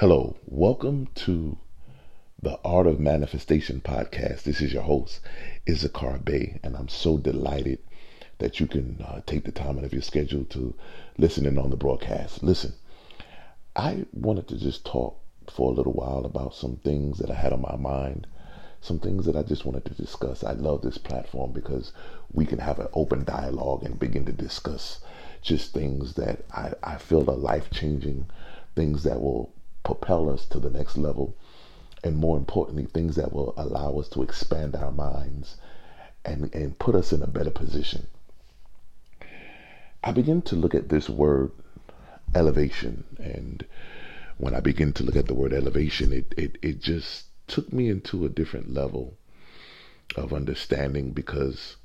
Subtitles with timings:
[0.00, 1.58] Hello, welcome to
[2.40, 4.44] the Art of Manifestation podcast.
[4.44, 5.18] This is your host,
[5.68, 7.80] Issachar Bey, and I'm so delighted
[8.38, 10.72] that you can uh, take the time out of your schedule to
[11.16, 12.44] listen in on the broadcast.
[12.44, 12.74] Listen,
[13.74, 15.18] I wanted to just talk
[15.50, 18.28] for a little while about some things that I had on my mind,
[18.80, 20.44] some things that I just wanted to discuss.
[20.44, 21.92] I love this platform because
[22.32, 25.00] we can have an open dialogue and begin to discuss
[25.42, 28.26] just things that I, I feel are life changing,
[28.76, 29.52] things that will
[29.88, 31.34] propel us to the next level,
[32.04, 35.56] and more importantly, things that will allow us to expand our minds
[36.26, 38.06] and, and put us in a better position.
[40.04, 41.52] I begin to look at this word
[42.34, 43.64] elevation, and
[44.36, 47.88] when I begin to look at the word elevation, it, it, it just took me
[47.88, 49.16] into a different level
[50.16, 51.76] of understanding because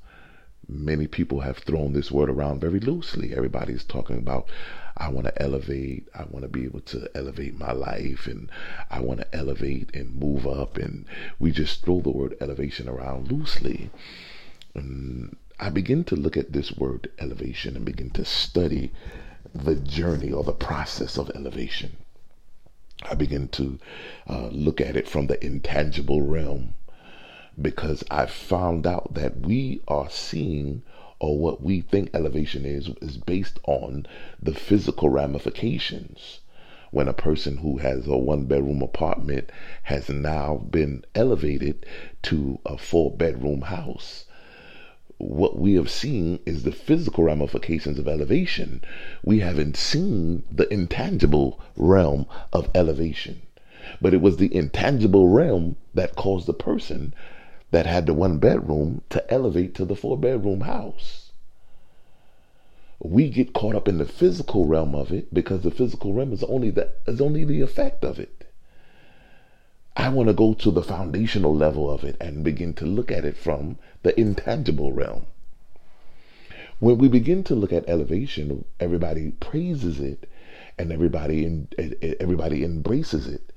[0.68, 3.34] many people have thrown this word around very loosely.
[3.34, 4.46] Everybody's talking about,
[4.96, 8.50] I want to elevate, I want to be able to elevate my life, and
[8.90, 10.76] I want to elevate and move up.
[10.76, 11.04] And
[11.38, 13.90] we just throw the word elevation around loosely.
[14.74, 18.92] And I begin to look at this word elevation and begin to study
[19.54, 21.96] the journey or the process of elevation.
[23.02, 23.78] I begin to
[24.28, 26.74] uh, look at it from the intangible realm
[27.60, 30.82] because I found out that we are seeing
[31.20, 34.04] or what we think elevation is is based on
[34.42, 36.40] the physical ramifications.
[36.90, 39.50] When a person who has a one bedroom apartment
[39.84, 41.86] has now been elevated
[42.22, 44.24] to a four bedroom house,
[45.18, 48.82] what we have seen is the physical ramifications of elevation.
[49.24, 53.42] We haven't seen the intangible realm of elevation.
[54.00, 57.14] But it was the intangible realm that caused the person
[57.74, 61.32] that had the one bedroom to elevate to the four bedroom house.
[63.00, 66.44] We get caught up in the physical realm of it because the physical realm is
[66.44, 68.44] only the is only the effect of it.
[69.96, 73.24] I want to go to the foundational level of it and begin to look at
[73.24, 75.26] it from the intangible realm.
[76.78, 80.30] When we begin to look at elevation, everybody praises it
[80.78, 81.66] and everybody
[82.20, 83.52] everybody embraces it.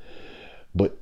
[0.74, 0.98] But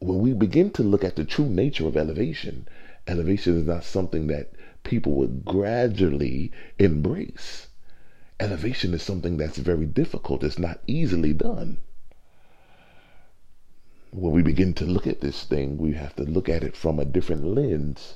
[0.00, 2.66] when we begin to look at the true nature of elevation,
[3.06, 4.50] elevation is not something that
[4.82, 7.66] people would gradually embrace.
[8.40, 11.76] Elevation is something that's very difficult, it's not easily done.
[14.10, 16.98] When we begin to look at this thing, we have to look at it from
[16.98, 18.14] a different lens,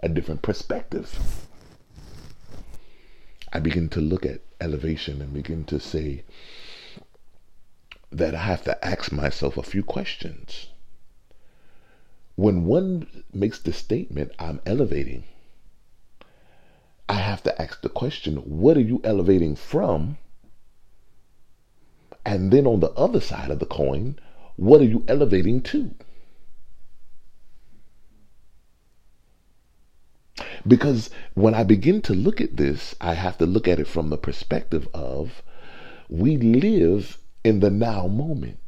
[0.00, 1.48] a different perspective.
[3.52, 6.22] I begin to look at elevation and begin to say
[8.12, 10.68] that I have to ask myself a few questions
[12.36, 15.24] when one makes the statement, I'm elevating,
[17.08, 20.18] I have to ask the question, what are you elevating from?
[22.24, 24.18] And then on the other side of the coin,
[24.56, 25.94] what are you elevating to?
[30.66, 34.10] Because when I begin to look at this, I have to look at it from
[34.10, 35.42] the perspective of
[36.08, 38.65] we live in the now moment.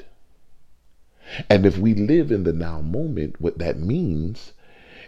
[1.51, 4.53] And if we live in the now moment, what that means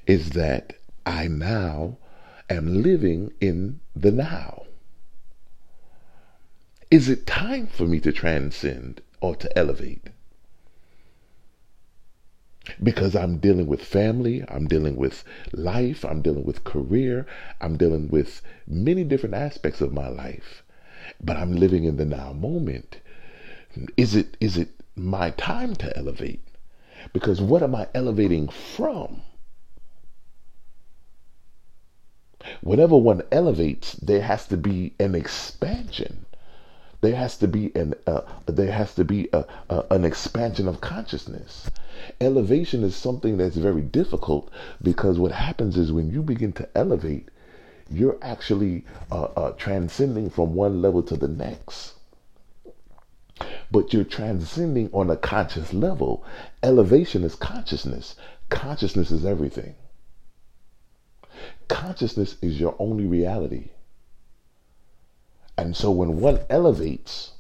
[0.07, 0.75] is that
[1.07, 1.99] I now
[2.49, 4.65] am living in the now.
[6.91, 10.09] Is it time for me to transcend or to elevate?
[12.83, 17.27] Because I'm dealing with family, I'm dealing with life, I'm dealing with career,
[17.61, 20.63] I'm dealing with many different aspects of my life.
[21.21, 23.01] But I'm living in the now moment.
[23.97, 26.43] Is it is it my time to elevate.
[27.13, 29.23] Because what am I elevating from?
[32.63, 36.27] Whenever one elevates, there has to be an expansion.
[37.01, 40.81] There has to be an uh, there has to be a, a, an expansion of
[40.81, 41.71] consciousness.
[42.21, 44.51] Elevation is something that's very difficult
[44.83, 47.29] because what happens is when you begin to elevate,
[47.91, 51.95] you're actually uh, uh, transcending from one level to the next
[53.71, 56.25] but you're transcending on a conscious level.
[56.63, 58.17] Elevation is consciousness.
[58.49, 59.75] Consciousness is everything.
[61.69, 63.69] Consciousness is your only reality.
[65.57, 67.33] And so when one elevates,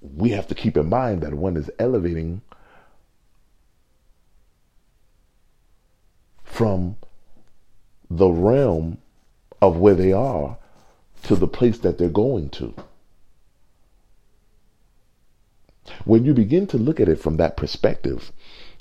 [0.00, 2.42] we have to keep in mind that one is elevating
[6.44, 6.96] from
[8.10, 8.98] the realm
[9.60, 10.58] of where they are
[11.24, 12.74] to the place that they're going to.
[16.04, 18.32] When you begin to look at it from that perspective,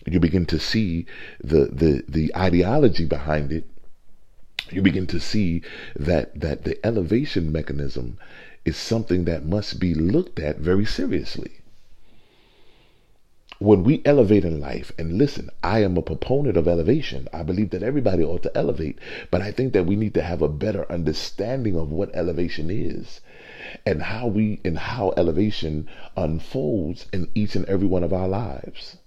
[0.06, 1.06] you begin to see
[1.44, 3.66] the, the, the ideology behind it
[4.72, 5.62] you begin to see
[5.96, 8.18] that that the elevation mechanism
[8.66, 11.52] is something that must be looked at very seriously.
[13.60, 17.28] When we elevate in life, and listen, I am a proponent of elevation.
[17.32, 18.98] I believe that everybody ought to elevate,
[19.30, 23.22] but I think that we need to have a better understanding of what elevation is
[23.86, 28.98] and how we and how elevation unfolds in each and every one of our lives.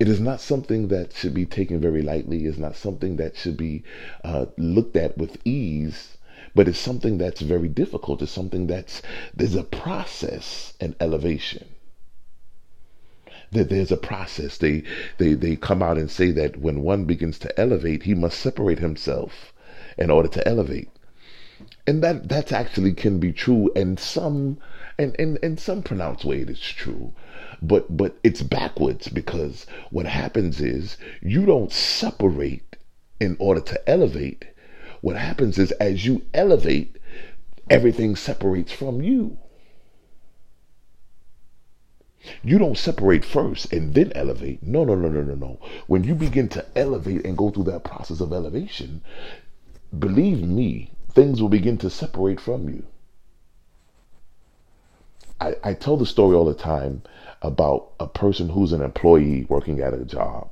[0.00, 2.46] It is not something that should be taken very lightly.
[2.46, 3.84] It's not something that should be
[4.24, 6.16] uh, looked at with ease,
[6.54, 8.22] but it's something that's very difficult.
[8.22, 9.02] It's something that's
[9.34, 11.66] there's a process in elevation.
[13.52, 14.58] That there's a process.
[14.58, 14.82] They
[15.18, 18.78] they they come out and say that when one begins to elevate, he must separate
[18.80, 19.52] himself
[19.96, 20.90] in order to elevate.
[21.86, 24.58] And that that actually can be true and some
[24.98, 27.12] and in, in some pronounced way it is true.
[27.62, 32.76] But but it's backwards because what happens is you don't separate
[33.20, 34.44] in order to elevate.
[35.00, 36.96] What happens is as you elevate
[37.70, 39.38] everything separates from you
[42.42, 44.62] you don't separate first and then elevate.
[44.62, 45.60] No, no, no, no, no, no.
[45.86, 49.02] When you begin to elevate and go through that process of elevation,
[49.96, 52.84] believe me, things will begin to separate from you.
[55.40, 57.02] I, I tell the story all the time
[57.42, 60.50] about a person who's an employee working at a job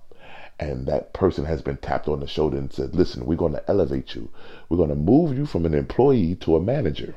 [0.60, 3.70] and that person has been tapped on the shoulder and said, Listen, we're going to
[3.70, 4.30] elevate you.
[4.68, 7.14] We're going to move you from an employee to a manager.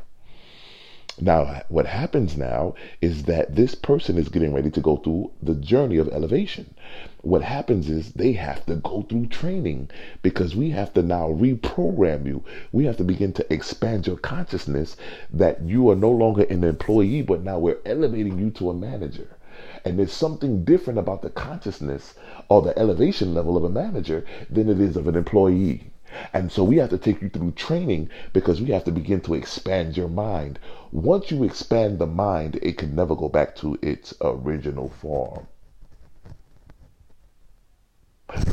[1.20, 5.56] Now, what happens now is that this person is getting ready to go through the
[5.56, 6.76] journey of elevation.
[7.24, 9.90] What happens is they have to go through training
[10.22, 12.44] because we have to now reprogram you.
[12.72, 14.96] We have to begin to expand your consciousness
[15.34, 19.38] that you are no longer an employee, but now we're elevating you to a manager.
[19.84, 22.14] And there's something different about the consciousness
[22.48, 25.90] or the elevation level of a manager than it is of an employee.
[26.34, 29.34] And so we have to take you through training because we have to begin to
[29.34, 30.60] expand your mind.
[30.92, 35.48] Once you expand the mind, it can never go back to its original form.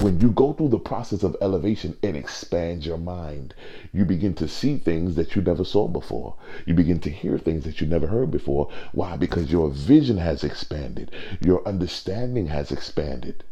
[0.00, 3.54] When you go through the process of elevation, it expands your mind.
[3.92, 6.36] You begin to see things that you never saw before.
[6.64, 8.68] You begin to hear things that you never heard before.
[8.92, 9.16] Why?
[9.16, 13.42] Because your vision has expanded, your understanding has expanded.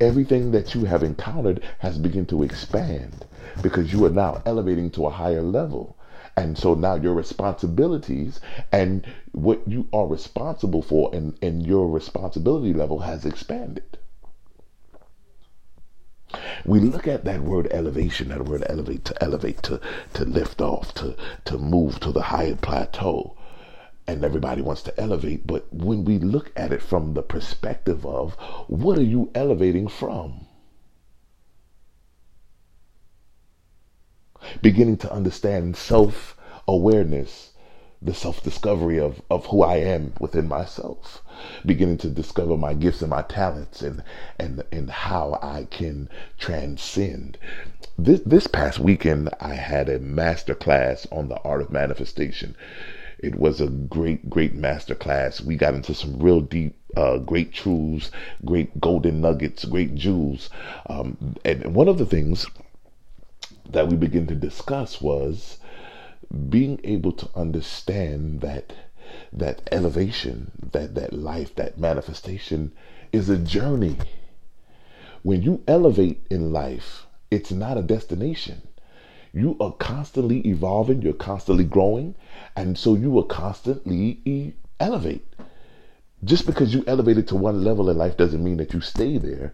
[0.00, 3.24] Everything that you have encountered has begun to expand
[3.62, 5.96] because you are now elevating to a higher level.
[6.36, 8.40] And so now your responsibilities
[8.72, 13.98] and what you are responsible for and, and your responsibility level has expanded.
[16.66, 19.80] We look at that word elevation, that word elevate to elevate, to,
[20.14, 21.14] to lift off, to,
[21.44, 23.36] to move to the higher plateau.
[24.06, 25.46] And everybody wants to elevate.
[25.46, 28.34] But when we look at it from the perspective of
[28.68, 30.46] what are you elevating from?
[34.62, 36.36] beginning to understand self
[36.68, 37.52] awareness,
[38.00, 41.22] the self discovery of, of who I am within myself,
[41.64, 44.02] beginning to discover my gifts and my talents and,
[44.38, 46.08] and, and how I can
[46.38, 47.38] transcend.
[47.98, 52.56] This, this past weekend, I had a master class on the art of manifestation.
[53.24, 55.40] It was a great, great master class.
[55.40, 58.10] We got into some real deep uh, great truths,
[58.44, 60.50] great golden nuggets, great jewels.
[60.90, 62.46] Um, and one of the things
[63.70, 65.56] that we begin to discuss was
[66.50, 68.74] being able to understand that
[69.32, 72.72] that elevation, that that life, that manifestation
[73.10, 73.96] is a journey.
[75.22, 78.60] When you elevate in life, it's not a destination.
[79.34, 82.14] You are constantly evolving, you're constantly growing,
[82.56, 85.26] and so you will constantly e- elevate.
[86.22, 89.52] Just because you elevated to one level in life doesn't mean that you stay there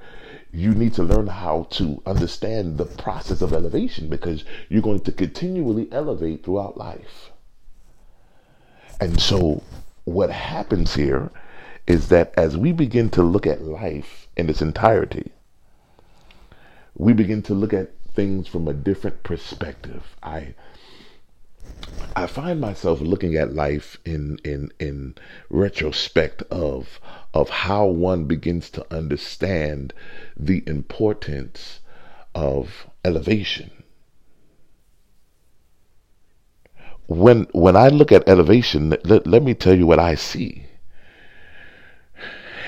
[0.52, 5.12] you need to learn how to understand the process of elevation because you're going to
[5.12, 7.30] continually elevate throughout life.
[9.00, 9.62] And so,
[10.04, 11.30] what happens here
[11.86, 15.30] is that as we begin to look at life in its entirety,
[16.96, 20.16] we begin to look at things from a different perspective.
[20.22, 20.54] I
[22.16, 25.14] I find myself looking at life in in in
[25.48, 27.00] retrospect of
[27.34, 29.94] of how one begins to understand
[30.36, 31.80] the importance
[32.34, 33.70] of elevation.
[37.06, 40.66] When when I look at elevation, let, let me tell you what I see.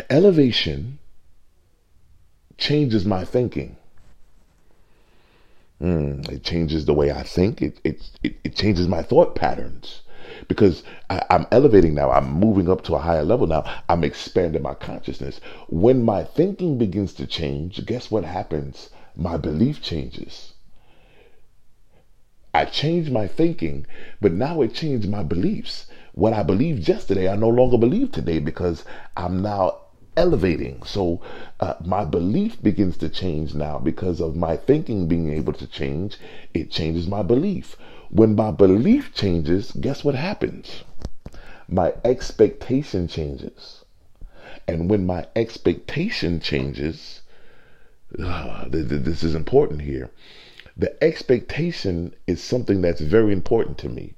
[0.08, 0.98] Elevation
[2.58, 3.76] changes my thinking.
[5.82, 7.60] Mm, it changes the way I think.
[7.60, 10.02] It, it, it, it changes my thought patterns
[10.46, 12.10] because I, am elevating now.
[12.10, 13.64] I'm moving up to a higher level now.
[13.88, 15.40] I'm expanding my consciousness.
[15.68, 18.90] When my thinking begins to change, guess what happens?
[19.16, 20.52] My belief changes.
[22.54, 23.86] I changed my thinking,
[24.20, 25.86] but now it changed my beliefs.
[26.12, 28.84] What I believed yesterday, I no longer believe today because
[29.16, 29.78] I'm now
[30.16, 30.82] elevating.
[30.84, 31.20] So
[31.60, 36.18] uh, my belief begins to change now because of my thinking being able to change.
[36.54, 37.76] It changes my belief.
[38.10, 40.84] When my belief changes, guess what happens?
[41.68, 43.84] My expectation changes.
[44.68, 47.22] And when my expectation changes,
[48.18, 50.10] uh, this is important here.
[50.76, 54.14] The expectation is something that's very important to me.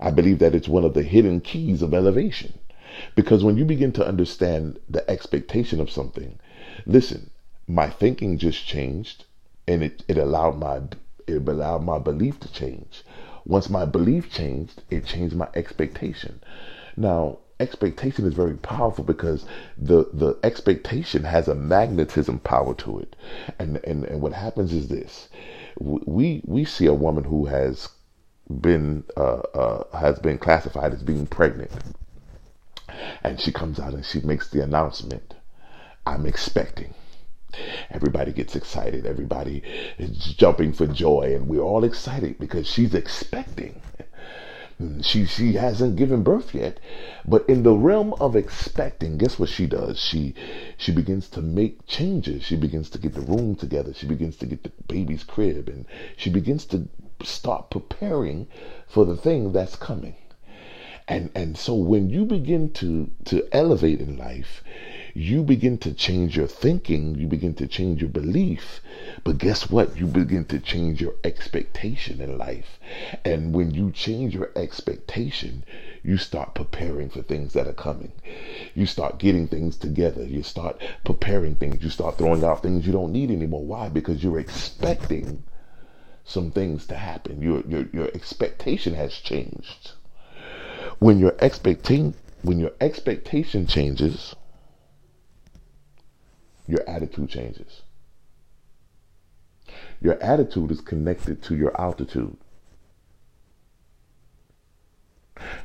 [0.00, 2.54] I believe that it's one of the hidden keys of elevation.
[3.14, 6.38] Because when you begin to understand the expectation of something,
[6.86, 7.30] listen,
[7.66, 9.24] my thinking just changed
[9.68, 10.80] and it, it allowed my
[11.26, 13.02] it allowed my belief to change.
[13.44, 16.40] Once my belief changed, it changed my expectation.
[16.96, 19.44] Now, expectation is very powerful because
[19.76, 23.16] the the expectation has a magnetism power to it.
[23.58, 25.28] And and, and what happens is this
[25.78, 27.88] we we see a woman who has
[28.60, 31.72] been uh, uh, has been classified as being pregnant,
[33.22, 35.34] and she comes out and she makes the announcement,
[36.06, 36.94] "I'm expecting."
[37.90, 39.06] Everybody gets excited.
[39.06, 39.62] Everybody
[39.98, 43.80] is jumping for joy, and we're all excited because she's expecting.
[44.80, 46.78] Mm, she she hasn't given birth yet,
[47.26, 49.98] but in the realm of expecting, guess what she does?
[49.98, 50.34] She
[50.76, 52.42] she begins to make changes.
[52.42, 53.94] She begins to get the room together.
[53.94, 56.88] She begins to get the baby's crib, and she begins to
[57.22, 58.48] start preparing
[58.86, 60.16] for the thing that's coming.
[61.08, 64.64] And and so when you begin to to elevate in life,
[65.14, 68.80] you begin to change your thinking, you begin to change your belief.
[69.22, 69.96] But guess what?
[69.96, 72.80] You begin to change your expectation in life.
[73.24, 75.62] And when you change your expectation,
[76.02, 78.12] you start preparing for things that are coming.
[78.74, 80.24] You start getting things together.
[80.24, 81.84] You start preparing things.
[81.84, 83.64] You start throwing out things you don't need anymore.
[83.64, 83.88] Why?
[83.88, 85.44] Because you're expecting
[86.24, 87.40] some things to happen.
[87.40, 89.92] Your your your expectation has changed.
[90.98, 94.36] When your expecting when your expectation changes,
[96.68, 97.82] your attitude changes.
[100.00, 102.36] Your attitude is connected to your altitude.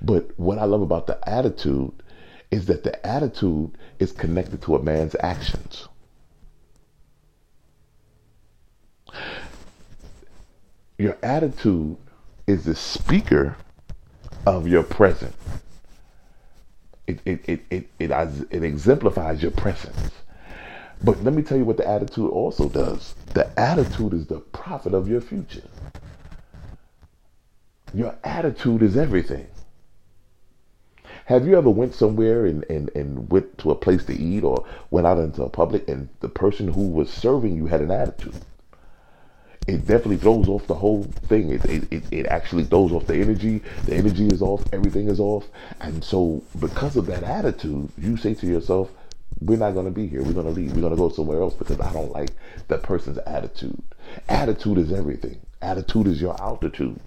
[0.01, 1.93] But what I love about the attitude
[2.49, 5.87] is that the attitude is connected to a man's actions.
[10.97, 11.97] Your attitude
[12.47, 13.55] is the speaker
[14.45, 15.33] of your present.
[17.07, 18.11] It, it, it, it, it,
[18.51, 20.11] it exemplifies your presence.
[21.03, 23.15] But let me tell you what the attitude also does.
[23.33, 25.63] The attitude is the prophet of your future.
[27.93, 29.47] Your attitude is everything.
[31.25, 34.65] Have you ever went somewhere and, and, and went to a place to eat or
[34.89, 38.35] went out into a public and the person who was serving you had an attitude?
[39.67, 41.51] It definitely throws off the whole thing.
[41.51, 43.61] It, it, it, it actually throws off the energy.
[43.85, 44.63] The energy is off.
[44.73, 45.45] Everything is off.
[45.79, 48.89] And so because of that attitude, you say to yourself,
[49.39, 50.23] we're not going to be here.
[50.23, 50.73] We're going to leave.
[50.73, 52.31] We're going to go somewhere else because I don't like
[52.67, 53.81] that person's attitude.
[54.27, 55.39] Attitude is everything.
[55.61, 56.99] Attitude is your altitude.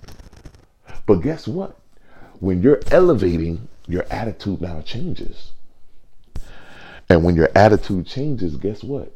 [1.06, 1.76] But guess what?
[2.40, 5.52] When you're elevating, your attitude now changes.
[7.08, 9.12] And when your attitude changes, guess what?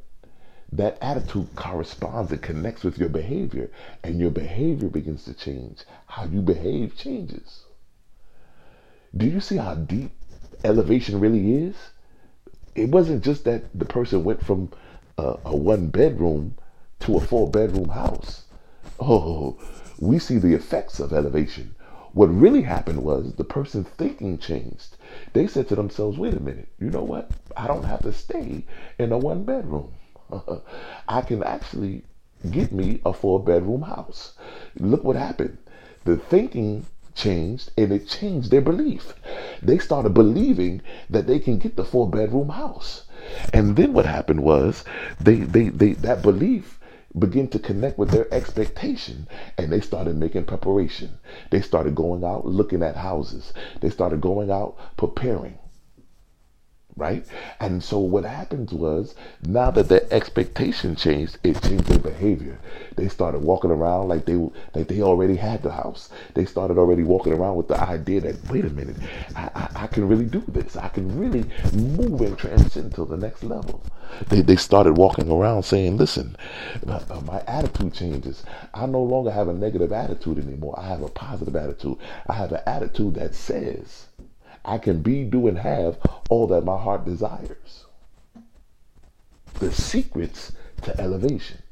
[0.70, 3.70] That attitude corresponds and connects with your behavior,
[4.02, 5.84] and your behavior begins to change.
[6.06, 7.64] How you behave changes.
[9.16, 10.12] Do you see how deep
[10.64, 11.76] elevation really is?
[12.78, 14.70] it wasn't just that the person went from
[15.18, 16.54] a, a one bedroom
[17.00, 18.44] to a four bedroom house.
[19.00, 19.58] Oh,
[19.98, 21.74] we see the effects of elevation.
[22.12, 24.96] What really happened was the person's thinking changed.
[25.32, 27.30] They said to themselves, wait a minute, you know what?
[27.56, 28.64] I don't have to stay
[28.98, 29.92] in a one bedroom.
[31.08, 32.04] I can actually
[32.50, 34.34] get me a four bedroom house.
[34.76, 35.58] Look what happened.
[36.04, 39.14] The thinking changed and it changed their belief.
[39.62, 43.04] They started believing that they can get the four bedroom house.
[43.52, 44.84] And then what happened was
[45.20, 46.78] they, they, they that belief
[47.18, 51.18] began to connect with their expectation and they started making preparation.
[51.50, 53.52] They started going out looking at houses.
[53.80, 55.58] They started going out preparing
[56.98, 57.24] right?
[57.60, 62.58] And so what happens was now that their expectation changed, it changed their behavior.
[62.96, 64.34] They started walking around like they
[64.74, 66.10] like they already had the house.
[66.34, 68.96] They started already walking around with the idea that wait a minute,
[69.36, 70.76] I, I, I can really do this.
[70.76, 73.82] I can really move and transcend to the next level.
[74.28, 76.36] They they started walking around saying, listen,
[76.86, 78.42] uh, my attitude changes.
[78.74, 80.74] I no longer have a negative attitude anymore.
[80.78, 81.98] I have a positive attitude.
[82.28, 84.06] I have an attitude that says
[84.64, 85.98] I can be, do, and have
[86.28, 87.84] all that my heart desires.
[89.60, 91.62] The secrets to elevation.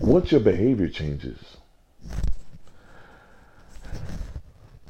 [0.00, 1.56] Once your behavior changes,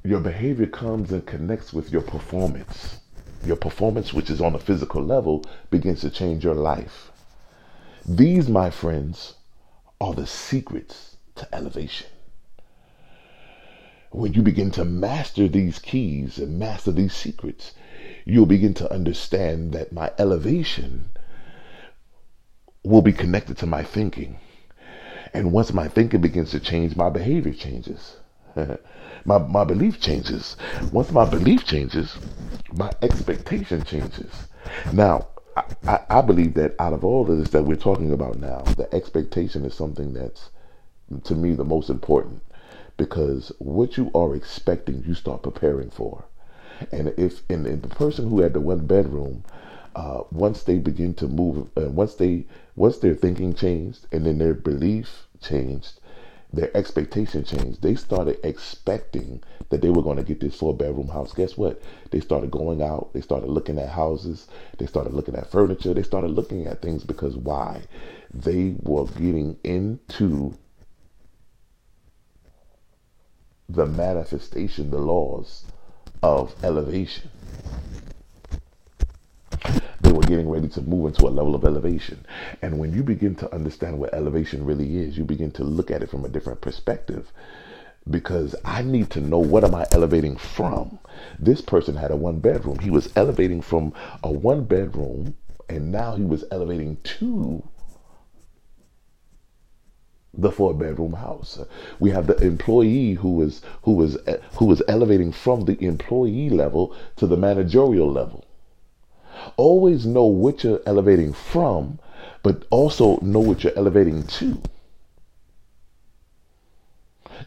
[0.06, 3.00] Your behavior comes and connects with your performance.
[3.46, 7.11] Your performance, which is on a physical level, begins to change your life.
[8.04, 9.32] These, my friends,
[10.02, 12.08] are the secrets to elevation.
[14.14, 17.73] When you begin to master these keys and master these secrets,
[18.25, 21.06] you'll begin to understand that my elevation
[22.85, 24.38] will be connected to my thinking.
[25.33, 28.18] And once my thinking begins to change, my behavior changes.
[29.25, 30.56] my, my belief changes.
[30.92, 32.16] Once my belief changes,
[32.73, 34.47] my expectation changes.
[34.92, 35.26] Now,
[35.88, 38.88] I, I, believe that out of all of this that we're talking about now, the
[38.94, 40.50] expectation is something that's,
[41.25, 42.42] to me, the most important
[42.96, 46.24] because what you are expecting, you start preparing for.
[46.92, 49.44] And if and, and the person who had the one bedroom,
[49.94, 52.46] uh, once they begin to move, uh, once they
[52.76, 56.00] once their thinking changed and then their belief changed,
[56.52, 57.82] their expectation changed.
[57.82, 61.32] They started expecting that they were going to get this four bedroom house.
[61.32, 61.80] Guess what?
[62.10, 63.12] They started going out.
[63.12, 64.48] They started looking at houses.
[64.78, 65.94] They started looking at furniture.
[65.94, 67.82] They started looking at things because why?
[68.32, 70.54] They were getting into
[73.68, 75.64] the manifestation, the laws
[76.23, 77.30] of elevation
[80.00, 82.26] They were getting ready to move into a level of elevation.
[82.62, 86.02] And when you begin to understand what elevation really is, you begin to look at
[86.02, 87.33] it from a different perspective
[88.11, 90.99] because I need to know what am I elevating from.
[91.38, 92.80] This person had a one bedroom.
[92.80, 95.37] He was elevating from a one bedroom
[95.68, 97.62] and now he was elevating to
[100.37, 101.59] the four bedroom house.
[101.99, 104.19] We have the employee who was who was
[104.59, 108.45] who was elevating from the employee level to the managerial level.
[109.57, 111.99] Always know what you're elevating from,
[112.43, 114.61] but also know what you're elevating to.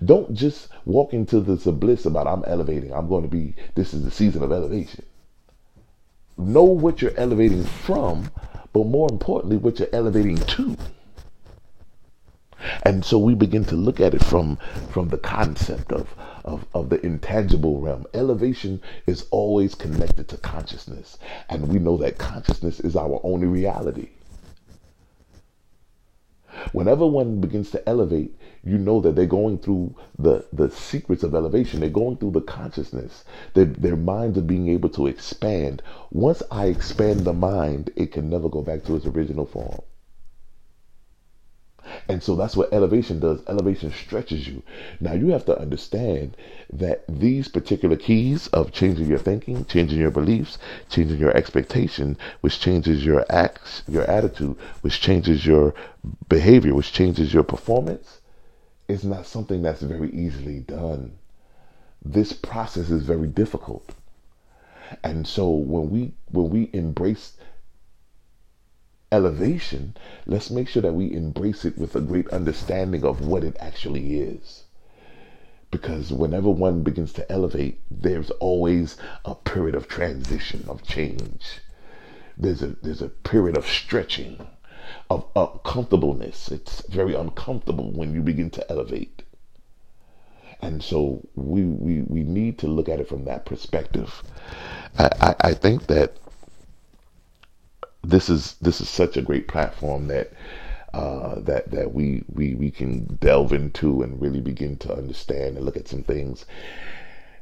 [0.03, 2.94] Don't just walk into this bliss about I'm elevating.
[2.94, 5.06] I'm going to be, this is the season of elevation.
[6.38, 8.30] Know what you're elevating from,
[8.73, 10.78] but more importantly, what you're elevating to.
[12.84, 14.58] And so we begin to look at it from,
[14.89, 16.13] from the concept of,
[16.45, 18.06] of, of the intangible realm.
[18.13, 21.17] Elevation is always connected to consciousness.
[21.49, 24.10] And we know that consciousness is our only reality.
[26.71, 31.36] Whenever one begins to elevate, you know that they're going through the, the secrets of
[31.36, 31.80] elevation.
[31.80, 33.23] They're going through the consciousness.
[33.53, 35.84] Their, their minds are being able to expand.
[36.12, 39.82] Once I expand the mind, it can never go back to its original form.
[42.08, 43.41] And so that's what elevation does.
[43.47, 44.63] Elevation stretches you.
[45.00, 46.36] Now you have to understand
[46.71, 50.58] that these particular keys of changing your thinking, changing your beliefs,
[50.89, 55.73] changing your expectation, which changes your acts, your attitude, which changes your
[56.30, 58.21] behavior, which changes your performance,
[58.88, 61.17] is not something that's very easily done.
[62.04, 63.93] This process is very difficult.
[65.04, 67.34] And so when we when we embrace
[69.12, 73.56] elevation, let's make sure that we embrace it with a great understanding of what it
[73.60, 74.63] actually is.
[75.72, 81.60] Because whenever one begins to elevate, there's always a period of transition, of change.
[82.38, 84.48] There's a there's a period of stretching,
[85.10, 86.52] of uncomfortableness.
[86.52, 89.24] It's very uncomfortable when you begin to elevate.
[90.62, 94.24] And so we we, we need to look at it from that perspective.
[94.98, 96.15] I, I, I think that
[98.08, 100.32] this is this is such a great platform that
[100.93, 105.65] uh, that that we we we can delve into and really begin to understand and
[105.65, 106.46] look at some things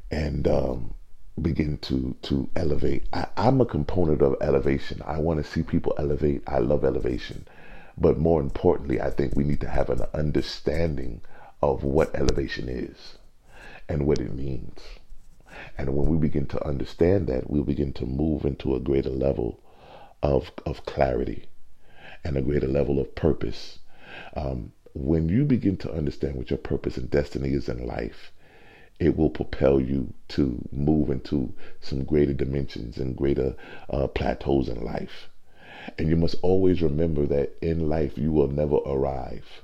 [0.09, 0.93] and um,
[1.39, 3.03] begin to to elevate.
[3.13, 5.03] I, I'm a component of elevation.
[5.05, 6.41] I want to see people elevate.
[6.47, 7.47] I love elevation,
[7.95, 11.21] but more importantly, I think we need to have an understanding
[11.61, 13.19] of what elevation is
[13.87, 14.79] and what it means.
[15.77, 19.59] And when we begin to understand that, we'll begin to move into a greater level
[20.25, 21.45] of, of clarity
[22.23, 23.79] and a greater level of purpose.
[24.35, 28.31] Um, when you begin to understand what your purpose and destiny is in life,
[28.99, 33.55] it will propel you to move into some greater dimensions and greater
[33.89, 35.29] uh, plateaus in life.
[35.99, 39.61] And you must always remember that in life you will never arrive.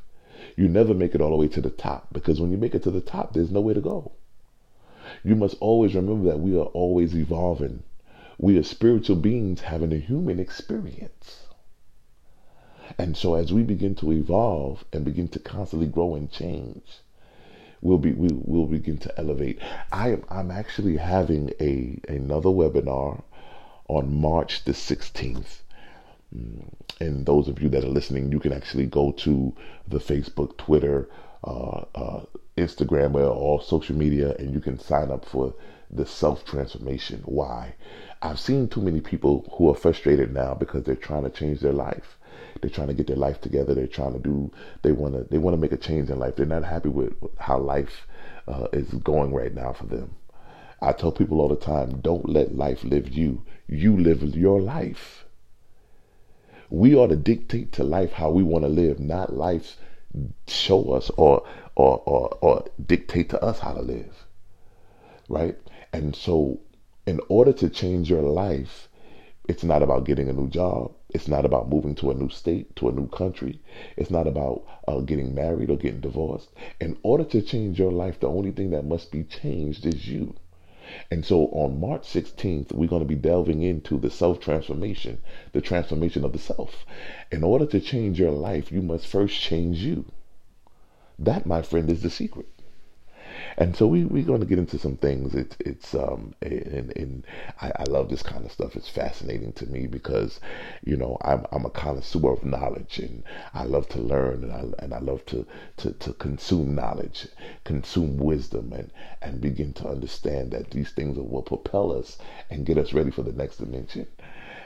[0.56, 2.84] You never make it all the way to the top because when you make it
[2.84, 4.12] to the top, there's nowhere to go.
[5.24, 7.84] You must always remember that we are always evolving
[8.42, 11.46] we are spiritual beings having a human experience.
[12.98, 17.02] And so as we begin to evolve and begin to constantly grow and change,
[17.82, 19.60] we'll be we will begin to elevate.
[19.92, 23.22] I am I'm actually having a another webinar
[23.88, 25.60] on March the 16th.
[26.36, 29.54] Mm, and those of you that are listening, you can actually go to
[29.88, 31.10] the Facebook, Twitter,
[31.44, 32.22] uh, uh,
[32.58, 35.54] Instagram or all social media, and you can sign up for
[35.92, 37.22] the self transformation.
[37.26, 37.76] Why?
[38.22, 41.74] I've seen too many people who are frustrated now because they're trying to change their
[41.74, 42.18] life.
[42.62, 43.74] They're trying to get their life together.
[43.74, 44.52] They're trying to do.
[44.84, 45.24] They want to.
[45.24, 46.36] They want to make a change in life.
[46.36, 48.08] They're not happy with how life
[48.48, 50.16] uh, is going right now for them.
[50.82, 53.44] I tell people all the time: don't let life live you.
[53.68, 55.26] You live your life.
[56.70, 59.78] We ought to dictate to life how we want to live, not life
[60.48, 61.44] show us or
[61.76, 64.26] or or, or dictate to us how to live.
[65.28, 65.58] Right?
[65.94, 66.60] And so
[67.12, 68.88] in order to change your life,
[69.50, 70.94] it's not about getting a new job.
[71.10, 73.60] It's not about moving to a new state, to a new country.
[73.98, 76.52] It's not about uh, getting married or getting divorced.
[76.80, 80.36] In order to change your life, the only thing that must be changed is you.
[81.12, 85.18] And so on March 16th, we're going to be delving into the self transformation,
[85.52, 86.86] the transformation of the self.
[87.30, 90.06] In order to change your life, you must first change you.
[91.20, 92.48] That, my friend, is the secret.
[93.58, 95.36] And so we, we're going to get into some things.
[95.36, 97.26] It's, it's, um, and, and
[97.62, 98.76] I, I love this kind of stuff.
[98.76, 100.40] It's fascinating to me because,
[100.84, 104.84] you know, I'm, I'm a connoisseur of knowledge and I love to learn and I,
[104.84, 105.46] and I love to,
[105.78, 107.28] to, to consume knowledge,
[107.64, 112.18] consume wisdom and, and begin to understand that these things will propel us
[112.50, 114.08] and get us ready for the next dimension.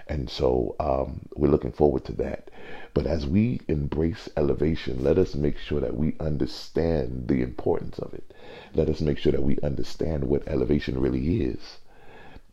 [0.08, 2.52] And so um, we're looking forward to that.
[2.94, 8.14] But as we embrace elevation, let us make sure that we understand the importance of
[8.14, 8.34] it.
[8.74, 11.80] Let us make sure that we understand what elevation really is.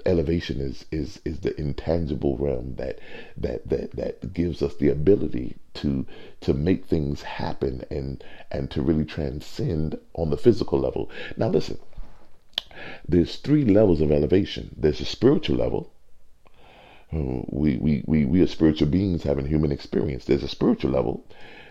[0.06, 2.98] Elevation is is is the intangible realm that
[3.36, 6.06] that that that gives us the ability to
[6.40, 11.10] to make things happen and and to really transcend on the physical level.
[11.36, 11.78] Now listen,
[13.06, 14.74] there's three levels of elevation.
[14.76, 15.91] There's a spiritual level,
[17.12, 20.24] Hmm, we, we, we, we are spiritual beings having human experience.
[20.24, 21.26] There's a spiritual level.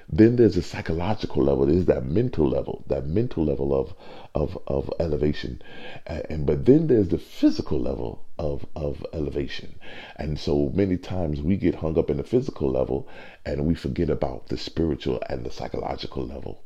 [0.08, 1.66] Then there's a psychological level.
[1.66, 3.96] There's that mental level, that mental level of
[4.36, 5.60] of, of elevation.
[6.06, 9.74] and but then there's the physical level of, of elevation.
[10.16, 13.08] And so many times we get hung up in the physical level
[13.44, 16.62] and we forget about the spiritual and the psychological level.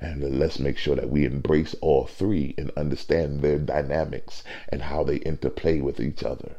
[0.00, 5.04] And let's make sure that we embrace all three and understand their dynamics and how
[5.04, 6.56] they interplay with each other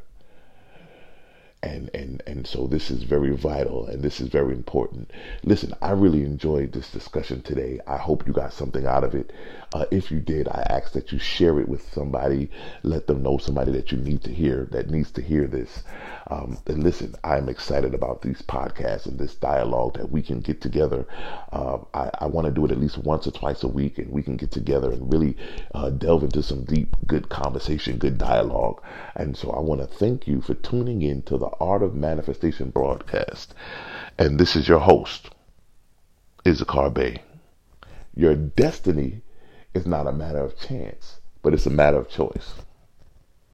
[1.62, 5.10] and and and so this is very vital and this is very important.
[5.44, 7.80] Listen i really enjoyed this discussion today.
[7.86, 9.32] I hope you got something out of it.
[9.74, 12.50] Uh, if you did i ask that you share it with somebody.
[12.82, 15.82] Let them know somebody that you need to hear that needs to hear this.
[16.30, 20.62] Um, and listen i'm excited about these podcasts and this dialogue that we can get
[20.62, 21.06] together.
[21.52, 24.10] Uh, i, I want to do it at least once or twice a week and
[24.10, 25.36] we can get together and really
[25.74, 28.82] uh, delve into some deep good conversation good dialogue.
[29.14, 32.70] And so i want to thank you for tuning in to the Art of Manifestation
[32.70, 33.54] broadcast.
[34.18, 35.30] And this is your host,
[36.46, 37.22] Issachar Bey.
[38.14, 39.22] Your destiny
[39.74, 42.54] is not a matter of chance, but it's a matter of choice.